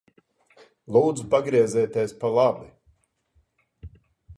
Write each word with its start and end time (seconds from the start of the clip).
Lūdzu 0.97 1.27
pagriezieties 1.35 2.19
pa 2.25 2.35
labi. 2.39 3.97